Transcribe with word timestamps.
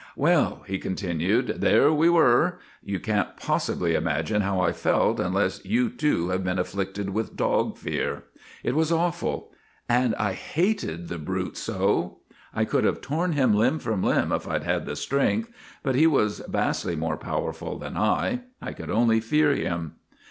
"Well," 0.31 0.63
he 0.65 0.79
continued," 0.79 1.47
there 1.61 1.93
we 1.93 2.09
were. 2.09 2.57
You 2.81 2.99
can't 2.99 3.37
possibly 3.37 3.93
imagine 3.93 4.41
how 4.41 4.59
I 4.59 4.71
felt 4.71 5.19
unless 5.19 5.63
you, 5.63 5.91
too, 5.91 6.29
have 6.29 6.43
been 6.43 6.57
afflicted 6.57 7.11
with 7.11 7.35
dog 7.37 7.77
fear. 7.77 8.23
It 8.63 8.73
was 8.75 8.91
awful. 8.91 9.51
And 9.87 10.15
I 10.15 10.33
hated 10.33 11.07
the 11.07 11.19
brute 11.19 11.55
so. 11.55 12.17
I 12.51 12.65
could 12.65 12.83
have 12.83 12.99
torn 13.01 13.33
him 13.33 13.53
limb 13.53 13.77
from 13.77 14.01
limb 14.03 14.31
if 14.31 14.47
I 14.47 14.53
had 14.53 14.63
had 14.63 14.85
the 14.87 14.95
strength. 14.95 15.51
But 15.83 15.93
he 15.93 16.07
was 16.07 16.39
vastly 16.49 16.95
more 16.95 17.15
powerful 17.17 17.77
than 17.77 17.95
I. 17.95 18.39
I 18.59 18.73
could 18.73 18.89
only 18.89 19.19
fear 19.19 19.53
him. 19.55 19.97